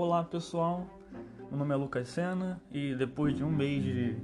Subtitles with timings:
[0.00, 0.86] Olá pessoal,
[1.50, 4.16] meu nome é Lucas Sena e depois de um mês de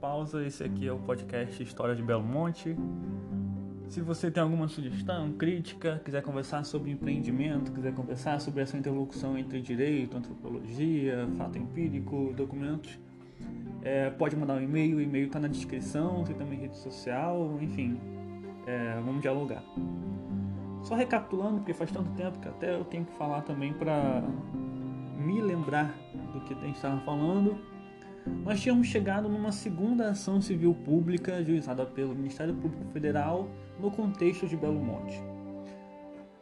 [0.00, 2.76] pausa, esse aqui é o podcast História de Belo Monte.
[3.88, 9.36] Se você tem alguma sugestão, crítica, quiser conversar sobre empreendimento, quiser conversar sobre essa interlocução
[9.36, 12.96] entre direito, antropologia, fato empírico, documentos,
[13.82, 17.98] é, pode mandar um e-mail, o e-mail está na descrição, tem também rede social, enfim,
[18.64, 19.64] é, vamos dialogar.
[20.84, 24.22] Só recapitulando, porque faz tanto tempo que até eu tenho que falar também para
[25.26, 25.92] me lembrar
[26.32, 27.58] do que a gente estava falando.
[28.44, 33.48] Nós tínhamos chegado numa segunda ação civil pública juizada pelo Ministério Público Federal
[33.80, 35.20] no contexto de Belo Monte.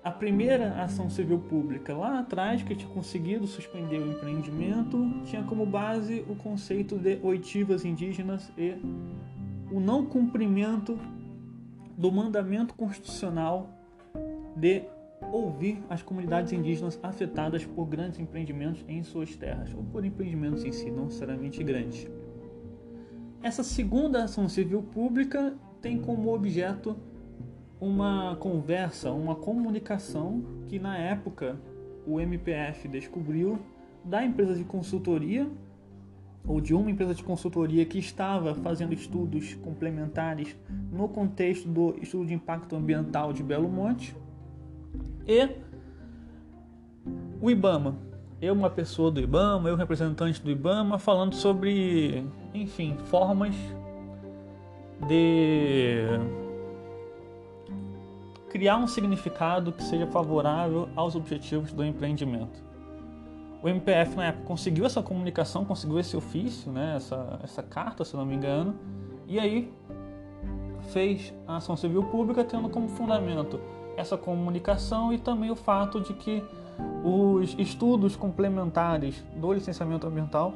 [0.02, 5.64] A primeira ação civil pública lá atrás, que tinha conseguido suspender o empreendimento, tinha como
[5.64, 8.76] base o conceito de oitivas indígenas e
[9.72, 10.98] o não cumprimento
[11.96, 13.70] do mandamento constitucional
[14.54, 14.82] de
[15.32, 20.72] ouvir as comunidades indígenas afetadas por grandes empreendimentos em suas terras, ou por empreendimentos em
[20.72, 22.08] si, não necessariamente grandes.
[23.42, 26.96] Essa segunda ação civil pública tem como objeto
[27.80, 31.60] uma conversa, uma comunicação que na época
[32.06, 33.58] o MPF descobriu
[34.04, 35.46] da empresa de consultoria
[36.46, 40.54] ou de uma empresa de consultoria que estava fazendo estudos complementares
[40.92, 44.14] no contexto do estudo de impacto ambiental de Belo Monte
[45.26, 45.48] e
[47.40, 47.96] o IBAMA.
[48.40, 53.54] Eu, uma pessoa do IBAMA, eu, representante do IBAMA, falando sobre, enfim, formas
[55.06, 56.04] de
[58.50, 62.62] criar um significado que seja favorável aos objetivos do empreendimento.
[63.62, 68.14] O MPF na época conseguiu essa comunicação, conseguiu esse ofício, né, essa, essa carta, se
[68.14, 68.74] não me engano,
[69.26, 69.72] e aí
[70.92, 73.58] fez a ação civil pública tendo como fundamento
[73.96, 76.42] essa comunicação e também o fato de que
[77.04, 80.54] os estudos complementares do licenciamento ambiental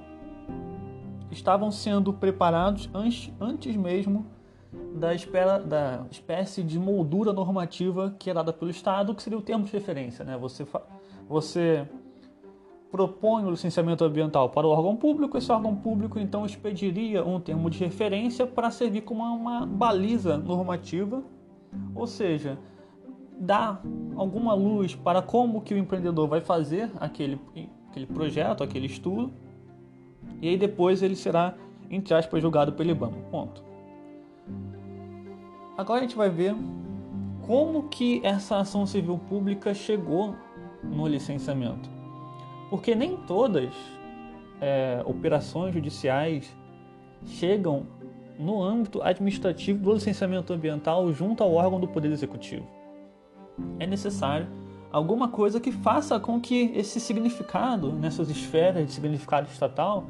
[1.31, 4.27] estavam sendo preparados antes, antes mesmo
[4.95, 9.43] da, espera, da espécie de moldura normativa que é dada pelo Estado, que seria o
[9.43, 10.25] termo de referência.
[10.25, 10.37] Né?
[10.39, 10.67] Você,
[11.29, 11.87] você
[12.91, 17.69] propõe o licenciamento ambiental para o órgão público, esse órgão público então expediria um termo
[17.69, 21.23] de referência para servir como uma baliza normativa,
[21.95, 22.59] ou seja,
[23.39, 23.81] dá
[24.17, 27.41] alguma luz para como que o empreendedor vai fazer aquele,
[27.89, 29.33] aquele projeto, aquele estudo,
[30.43, 31.55] e aí depois ele será,
[31.91, 33.17] entre aspas, julgado pelo IBAMA.
[33.31, 33.63] Ponto.
[35.77, 36.55] Agora a gente vai ver
[37.47, 40.35] como que essa ação civil pública chegou
[40.83, 41.89] no licenciamento.
[42.69, 43.73] Porque nem todas
[44.61, 46.55] é, operações judiciais
[47.25, 47.87] chegam
[48.39, 52.78] no âmbito administrativo do licenciamento ambiental junto ao órgão do Poder Executivo
[53.79, 54.47] é necessário
[54.91, 60.09] alguma coisa que faça com que esse significado, nessas esferas de significado estatal,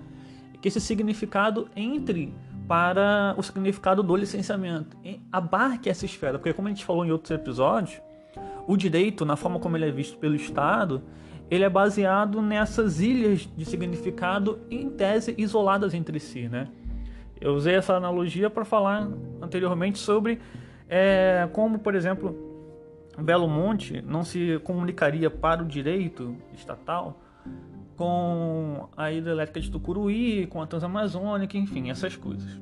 [0.61, 2.35] que esse significado entre
[2.67, 4.97] para o significado do licenciamento,
[5.33, 8.01] abarque essa esfera, porque como a gente falou em outros episódios,
[8.67, 11.03] o direito, na forma como ele é visto pelo Estado,
[11.51, 16.69] ele é baseado nessas ilhas de significado em tese isoladas entre si, né?
[17.41, 19.09] Eu usei essa analogia para falar
[19.41, 20.39] anteriormente sobre
[20.89, 22.48] é, como, por exemplo,
[23.23, 27.21] Belo Monte não se comunicaria para o direito estatal
[27.97, 32.61] com a hidrelétrica de Tucuruí, com a Transamazônica, enfim, essas coisas.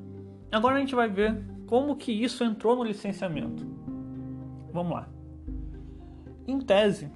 [0.51, 3.63] Agora a gente vai ver como que isso entrou no licenciamento.
[4.73, 5.07] Vamos lá.
[6.47, 7.11] Em tese,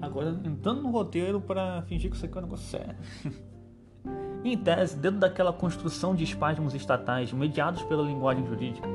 [0.00, 2.94] agora entrando no roteiro para fingir que isso aqui é um negócio sério.
[4.44, 8.86] em tese, dentro daquela construção de espasmos estatais mediados pela linguagem jurídica,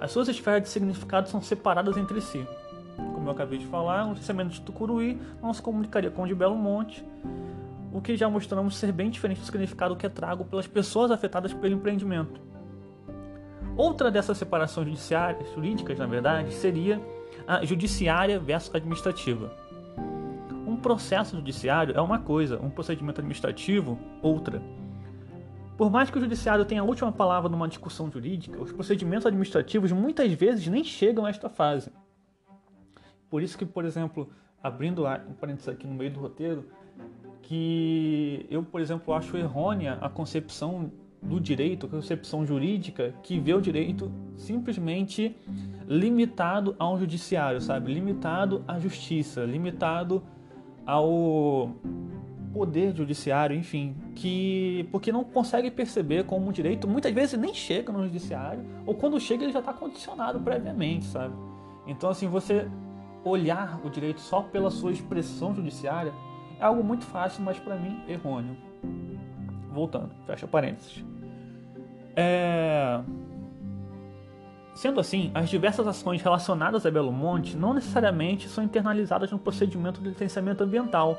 [0.00, 2.44] as suas esferas de significado são separadas entre si
[3.22, 6.34] como eu acabei de falar, o licenciamento de Tucuruí não se comunicaria com o de
[6.34, 7.06] Belo Monte,
[7.92, 11.54] o que já mostramos ser bem diferente do significado que é trago pelas pessoas afetadas
[11.54, 12.40] pelo empreendimento.
[13.76, 17.00] Outra dessas separações judiciárias, jurídicas, na verdade, seria
[17.46, 19.52] a judiciária versus administrativa.
[20.66, 24.60] Um processo judiciário é uma coisa, um procedimento administrativo, outra.
[25.76, 29.92] Por mais que o judiciário tenha a última palavra numa discussão jurídica, os procedimentos administrativos
[29.92, 31.90] muitas vezes nem chegam a esta fase.
[33.32, 34.28] Por isso que, por exemplo,
[34.62, 36.66] abrindo um parênteses aqui no meio do roteiro,
[37.40, 40.92] que eu, por exemplo, acho errônea a concepção
[41.22, 45.34] do direito, a concepção jurídica que vê o direito simplesmente
[45.88, 47.94] limitado ao judiciário, sabe?
[47.94, 50.22] Limitado à justiça, limitado
[50.84, 51.74] ao
[52.52, 57.90] poder judiciário, enfim, que porque não consegue perceber como o direito muitas vezes nem chega
[57.90, 61.34] no judiciário ou quando chega ele já está condicionado previamente, sabe?
[61.86, 62.68] Então assim você
[63.24, 66.12] olhar o direito só pela sua expressão judiciária
[66.58, 68.56] É algo muito fácil, mas para mim errôneo.
[69.70, 71.04] Voltando, fecha parênteses.
[72.14, 73.00] É...
[74.74, 80.00] Sendo assim, as diversas ações relacionadas a Belo Monte não necessariamente são internalizadas no procedimento
[80.00, 81.18] de licenciamento ambiental.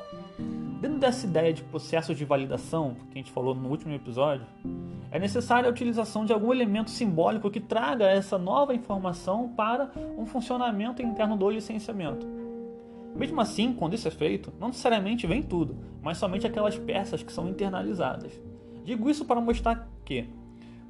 [0.80, 4.46] Dentro dessa ideia de processo de validação, que a gente falou no último episódio,
[5.10, 10.26] é necessária a utilização de algum elemento simbólico que traga essa nova informação para um
[10.26, 12.26] funcionamento interno do licenciamento.
[13.14, 17.32] Mesmo assim, quando isso é feito, não necessariamente vem tudo, mas somente aquelas peças que
[17.32, 18.32] são internalizadas.
[18.84, 20.28] Digo isso para mostrar que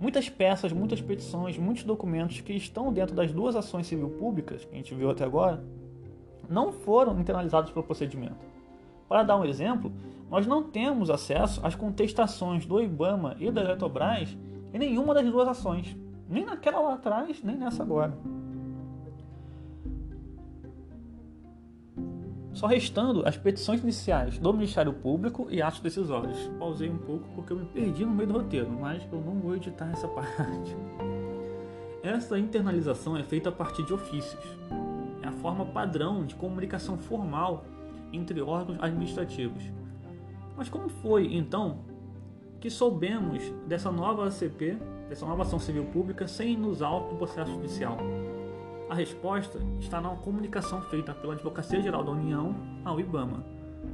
[0.01, 4.73] muitas peças, muitas petições, muitos documentos que estão dentro das duas ações civil públicas que
[4.73, 5.63] a gente viu até agora
[6.49, 8.54] não foram internalizados pelo procedimento.
[9.09, 9.93] Para dar um exemplo,
[10.31, 14.37] nós não temos acesso às contestações do IBAMA e da Eletrobras
[14.73, 15.97] em nenhuma das duas ações,
[16.29, 18.17] nem naquela lá atrás, nem nessa agora.
[22.53, 26.39] Só restando as petições iniciais do Ministério Público e atos decisórios.
[26.59, 29.57] Pausei um pouco porque eu me perdi no meio do roteiro, mas eu não vou
[29.57, 30.77] editar essa parte.
[32.03, 34.45] Essa internalização é feita a partir de ofícios.
[35.23, 37.65] É a forma padrão de comunicação formal
[38.15, 39.65] entre órgãos administrativos.
[40.57, 41.79] Mas como foi, então,
[42.61, 44.79] que soubemos dessa nova ACP,
[45.09, 47.99] dessa nova ação civil pública, sem nos autos do processo judicial?
[48.89, 53.45] A resposta está na comunicação feita pela Advocacia Geral da União ao IBAMA.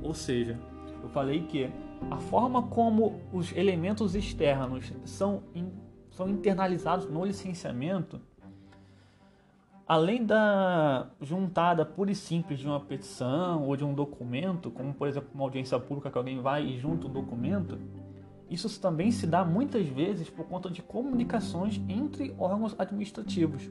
[0.03, 0.59] Ou seja,
[1.03, 1.71] eu falei que
[2.11, 5.71] a forma como os elementos externos são, in,
[6.11, 8.21] são internalizados no licenciamento,
[9.91, 15.09] além da juntada pura e simples de uma petição ou de um documento, como por
[15.09, 17.77] exemplo uma audiência pública que alguém vai e junta um documento,
[18.49, 23.69] isso também se dá muitas vezes por conta de comunicações entre órgãos administrativos.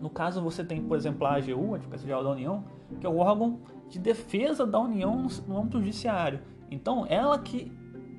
[0.00, 2.64] No caso, você tem, por exemplo, a AGU, a Advocacia Geral da União,
[2.98, 6.40] que é o órgão de defesa da União no âmbito judiciário.
[6.68, 7.70] Então, ela que,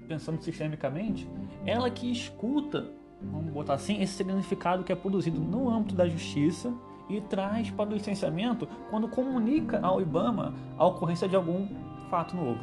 [0.08, 1.30] pensando sistemicamente,
[1.66, 2.90] ela que escuta,
[3.22, 6.74] vamos botar assim, esse significado que é produzido no âmbito da justiça
[7.16, 11.68] e traz para o licenciamento quando comunica ao IBAMA a ocorrência de algum
[12.10, 12.62] fato novo.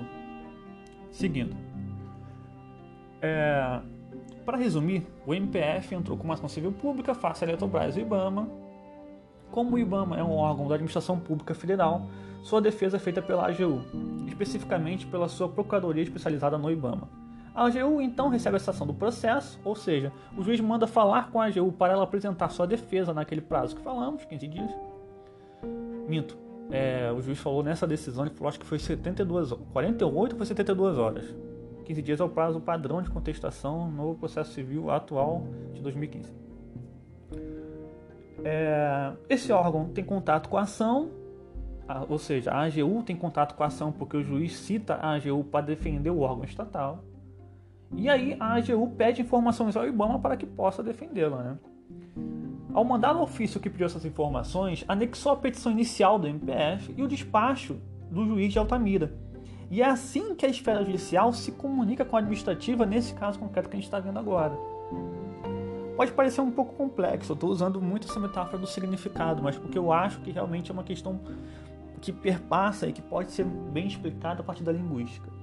[1.11, 1.57] Seguindo.
[3.21, 3.81] É,
[4.45, 8.49] para resumir, o MPF entrou com uma ação civil pública face a Eletrobras e IBAMA
[9.51, 12.07] como o IBAMA é um órgão da administração pública federal,
[12.43, 13.83] sua defesa é feita pela AGU,
[14.27, 17.09] especificamente pela sua procuradoria especializada no IBAMA.
[17.59, 21.41] A AGU então recebe a citação do processo, ou seja, o juiz manda falar com
[21.41, 24.71] a AGU para ela apresentar sua defesa naquele prazo que falamos, 15 dias.
[26.07, 26.39] Minto,
[26.71, 30.47] é, o juiz falou nessa decisão, ele falou acho que foi 72, 48 ou foi
[30.47, 31.35] 72 horas.
[31.85, 35.43] 15 dias é o prazo padrão de contestação no processo civil atual
[35.75, 36.33] de 2015.
[38.45, 41.11] É, esse órgão tem contato com a ação,
[42.09, 45.43] ou seja, a AGU tem contato com a ação porque o juiz cita a AGU
[45.43, 47.03] para defender o órgão estatal.
[47.97, 51.43] E aí a AGU pede informações ao IBAMA para que possa defendê-la.
[51.43, 51.59] Né?
[52.73, 57.03] Ao mandar o ofício que pediu essas informações, anexou a petição inicial do MPF e
[57.03, 57.81] o despacho
[58.11, 59.13] do juiz de Altamira.
[59.71, 63.69] E é assim que a esfera judicial se comunica com a administrativa nesse caso concreto
[63.69, 64.57] que a gente está vendo agora.
[65.97, 69.77] Pode parecer um pouco complexo, eu estou usando muito essa metáfora do significado, mas porque
[69.77, 71.21] eu acho que realmente é uma questão
[72.01, 75.38] que perpassa e que pode ser bem explicada a partir da linguística.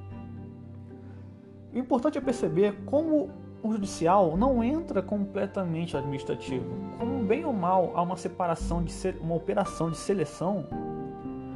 [1.76, 3.30] O importante é perceber como
[3.62, 6.66] o judicial não entra completamente administrativo.
[6.98, 10.66] Como bem ou mal há uma separação de uma operação de seleção,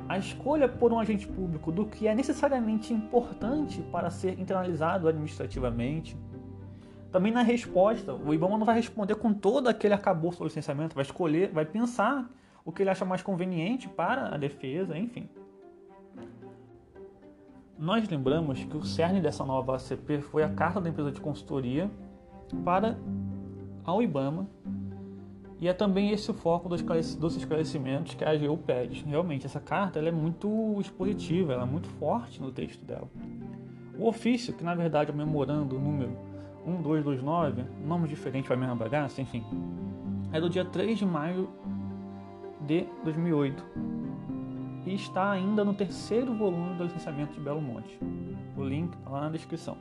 [0.10, 6.18] a escolha por um agente público do que é necessariamente importante para ser internalizado administrativamente
[7.14, 11.04] também na resposta, o IBAMA não vai responder com todo aquele acabouço do licenciamento, vai
[11.04, 12.30] escolher, vai pensar
[12.66, 15.30] o que ele acha mais conveniente para a defesa, enfim.
[17.80, 21.90] Nós lembramos que o cerne dessa nova ACP foi a carta da empresa de consultoria
[22.66, 23.00] para
[23.86, 24.46] ao IBAMA
[25.62, 29.06] e é também esse o foco dos esclarecimentos que a AGU pede.
[29.06, 33.08] Realmente, essa carta é muito expositiva, ela é muito forte no texto dela.
[33.98, 36.12] O ofício, que na verdade é o memorando número
[36.66, 39.42] 1229, nome diferente para a mesma bagaça, enfim,
[40.34, 41.50] é do dia 3 de maio
[42.60, 44.09] de 2008
[44.86, 48.00] e está ainda no terceiro volume do licenciamento de Belo Monte.
[48.58, 49.78] O link está lá na descrição.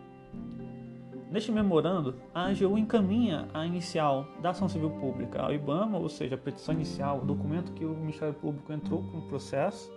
[1.30, 6.36] Neste memorando, a AGU encaminha a inicial da ação civil pública ao IBAMA, ou seja,
[6.36, 9.92] a petição inicial, o documento que o Ministério Público entrou com o processo,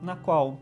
[0.00, 0.58] na qual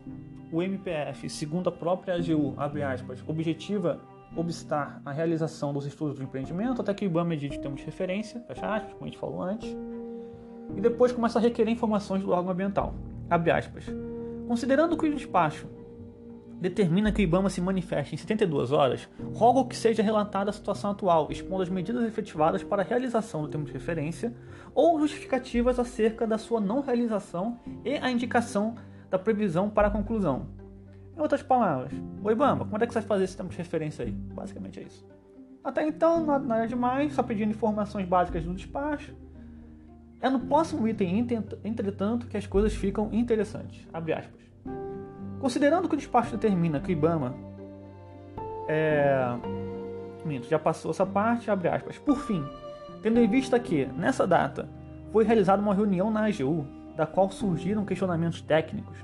[0.51, 4.01] o MPF, segundo a própria AGU, abre aspas, objetiva
[4.35, 8.41] obstar a realização dos estudos do empreendimento até que o IBAMA edite termos de referência,
[8.41, 9.73] fecha aspas, como a gente falou antes,
[10.75, 12.93] e depois começa a requerer informações do órgão ambiental.
[14.47, 15.67] Considerando que o despacho
[16.59, 20.91] determina que o IBAMA se manifeste em 72 horas, rogo que seja relatada a situação
[20.91, 24.33] atual, expondo as medidas efetivadas para a realização do termo de referência
[24.73, 28.75] ou justificativas acerca da sua não realização e a indicação
[29.09, 30.47] da previsão para a conclusão.
[31.15, 31.91] Em outras palavras,
[32.23, 34.11] o IBAMA, como é que você vai fazer esse termo de referência aí?
[34.11, 35.05] Basicamente é isso.
[35.63, 39.13] Até então, nada demais, só pedindo informações básicas do despacho.
[40.19, 41.27] É no próximo item,
[41.63, 43.87] entretanto, que as coisas ficam interessantes.
[45.39, 47.35] Considerando que o despacho determina que o IBAMA
[48.67, 49.37] é...
[50.49, 51.47] Já passou essa parte.
[52.03, 52.43] Por fim,
[53.01, 54.67] tendo em vista que, nessa data,
[55.11, 58.97] foi realizada uma reunião na AGU, da qual surgiram questionamentos técnicos,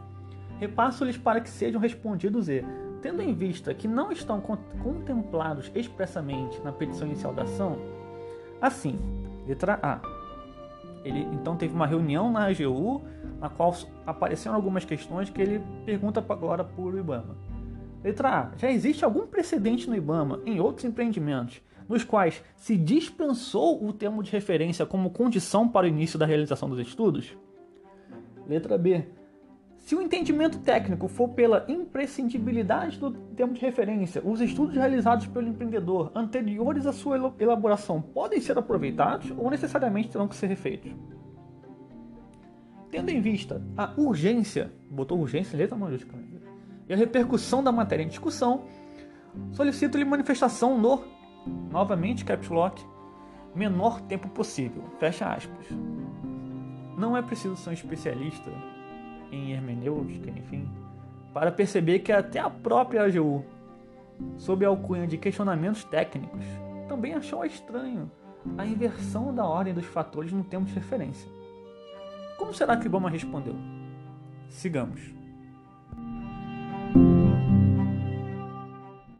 [0.60, 2.66] repasso-lhes para que sejam respondidos e,
[3.02, 7.78] tendo em vista que não estão contemplados expressamente na petição inicial da ação,
[8.62, 9.00] assim,
[9.48, 10.02] letra A.
[11.04, 13.04] Ele então teve uma reunião na AGU
[13.40, 17.36] na qual apareceram algumas questões que ele pergunta agora para o IBAMA.
[18.04, 18.52] Letra A.
[18.58, 24.24] Já existe algum precedente no IBAMA em outros empreendimentos nos quais se dispensou o termo
[24.24, 27.38] de referência como condição para o início da realização dos estudos?
[28.48, 29.06] Letra B.
[29.84, 35.50] Se o entendimento técnico for pela imprescindibilidade do termo de referência, os estudos realizados pelo
[35.50, 40.94] empreendedor anteriores à sua elaboração podem ser aproveitados ou necessariamente terão que ser refeitos?
[42.90, 46.24] Tendo em vista a urgência, botou urgência em letra maiúscula,
[46.88, 48.64] e a repercussão da matéria em discussão,
[49.52, 51.04] solicito-lhe manifestação no,
[51.70, 52.82] novamente caps lock,
[53.54, 54.82] menor tempo possível.
[54.98, 55.68] Fecha aspas.
[56.98, 58.50] Não é preciso ser um especialista
[59.34, 60.70] em hermenêutica, enfim,
[61.34, 63.44] para perceber que até a própria AGU,
[64.38, 66.46] sob a alcunha de questionamentos técnicos,
[66.88, 68.10] também achou estranho
[68.58, 71.30] a inversão da ordem dos fatores no tempo de referência.
[72.38, 73.56] Como será que Obama respondeu?
[74.50, 75.23] Sigamos.